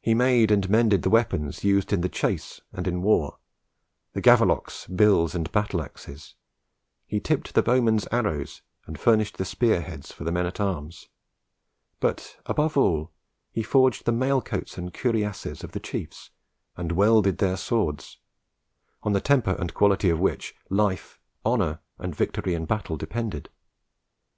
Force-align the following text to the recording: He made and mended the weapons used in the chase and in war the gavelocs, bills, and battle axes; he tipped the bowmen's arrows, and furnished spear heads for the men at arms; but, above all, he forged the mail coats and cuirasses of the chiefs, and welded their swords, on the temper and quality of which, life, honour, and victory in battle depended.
He 0.00 0.14
made 0.14 0.50
and 0.50 0.68
mended 0.68 1.02
the 1.02 1.10
weapons 1.10 1.62
used 1.62 1.92
in 1.92 2.00
the 2.00 2.08
chase 2.08 2.60
and 2.72 2.88
in 2.88 3.02
war 3.02 3.38
the 4.12 4.20
gavelocs, 4.20 4.88
bills, 4.88 5.32
and 5.32 5.52
battle 5.52 5.80
axes; 5.80 6.34
he 7.06 7.20
tipped 7.20 7.54
the 7.54 7.62
bowmen's 7.62 8.08
arrows, 8.10 8.62
and 8.84 8.98
furnished 8.98 9.36
spear 9.46 9.80
heads 9.80 10.10
for 10.10 10.24
the 10.24 10.32
men 10.32 10.44
at 10.46 10.58
arms; 10.58 11.06
but, 12.00 12.40
above 12.46 12.76
all, 12.76 13.12
he 13.52 13.62
forged 13.62 14.06
the 14.06 14.10
mail 14.10 14.42
coats 14.42 14.76
and 14.76 14.92
cuirasses 14.92 15.62
of 15.62 15.70
the 15.70 15.78
chiefs, 15.78 16.30
and 16.76 16.90
welded 16.90 17.38
their 17.38 17.56
swords, 17.56 18.18
on 19.04 19.12
the 19.12 19.20
temper 19.20 19.54
and 19.60 19.72
quality 19.72 20.10
of 20.10 20.18
which, 20.18 20.52
life, 20.68 21.20
honour, 21.46 21.78
and 21.96 22.12
victory 22.12 22.54
in 22.54 22.66
battle 22.66 22.96
depended. 22.96 23.50